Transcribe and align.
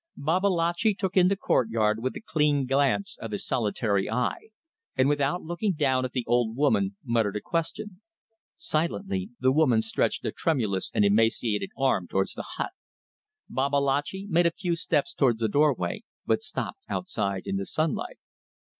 Babalatchi 0.17 0.95
took 0.95 1.15
in 1.15 1.27
the 1.27 1.35
courtyard 1.35 2.01
with 2.01 2.15
a 2.15 2.21
keen 2.21 2.65
glance 2.65 3.19
of 3.21 3.29
his 3.29 3.45
solitary 3.45 4.09
eye, 4.09 4.49
and 4.97 5.07
without 5.07 5.43
looking 5.43 5.73
down 5.73 6.05
at 6.05 6.11
the 6.13 6.23
old 6.25 6.57
woman 6.57 6.95
muttered 7.05 7.35
a 7.35 7.39
question. 7.39 8.01
Silently, 8.55 9.29
the 9.39 9.51
woman 9.51 9.79
stretched 9.83 10.25
a 10.25 10.31
tremulous 10.31 10.89
and 10.95 11.05
emaciated 11.05 11.69
arm 11.77 12.07
towards 12.07 12.33
the 12.33 12.45
hut. 12.57 12.71
Babalatchi 13.47 14.25
made 14.27 14.47
a 14.47 14.51
few 14.51 14.75
steps 14.75 15.13
towards 15.13 15.37
the 15.37 15.47
doorway, 15.47 16.01
but 16.25 16.41
stopped 16.41 16.81
outside 16.89 17.43
in 17.45 17.57
the 17.57 17.65
sunlight. 17.67 18.17